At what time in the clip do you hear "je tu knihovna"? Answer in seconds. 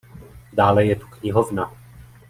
0.85-1.71